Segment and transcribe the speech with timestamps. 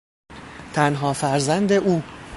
[0.73, 2.03] تنها فرزند او